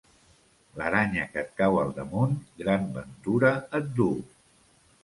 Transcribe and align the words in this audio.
L'aranya 0.79 1.27
que 1.35 1.43
et 1.43 1.53
cau 1.61 1.77
al 1.83 1.93
damunt, 1.99 2.35
gran 2.63 2.91
ventura 2.99 3.55
et 3.83 3.95
duu. 4.03 4.19